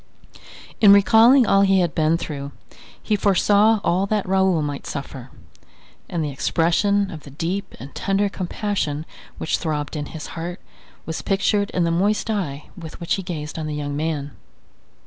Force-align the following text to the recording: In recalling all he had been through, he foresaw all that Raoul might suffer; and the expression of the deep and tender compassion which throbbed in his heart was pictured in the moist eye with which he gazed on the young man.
In 0.79 0.91
recalling 0.93 1.45
all 1.45 1.61
he 1.61 1.81
had 1.81 1.93
been 1.93 2.17
through, 2.17 2.53
he 3.03 3.15
foresaw 3.15 3.79
all 3.83 4.07
that 4.07 4.27
Raoul 4.27 4.63
might 4.63 4.87
suffer; 4.87 5.29
and 6.09 6.23
the 6.25 6.31
expression 6.31 7.11
of 7.11 7.19
the 7.19 7.29
deep 7.29 7.75
and 7.79 7.93
tender 7.93 8.27
compassion 8.27 9.05
which 9.37 9.59
throbbed 9.59 9.95
in 9.95 10.07
his 10.07 10.29
heart 10.33 10.59
was 11.05 11.21
pictured 11.21 11.69
in 11.69 11.83
the 11.83 11.91
moist 11.91 12.31
eye 12.31 12.71
with 12.75 12.99
which 12.99 13.13
he 13.13 13.21
gazed 13.21 13.59
on 13.59 13.67
the 13.67 13.75
young 13.75 13.95
man. 13.95 14.31